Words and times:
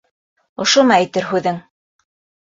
Ошомо 0.63 0.95
әйтер 0.95 1.27
һүҙең? 1.33 1.59